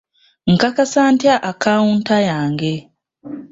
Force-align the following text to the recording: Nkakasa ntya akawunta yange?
Nkakasa 0.51 1.01
ntya 1.13 1.35
akawunta 1.51 2.17
yange? 2.29 2.73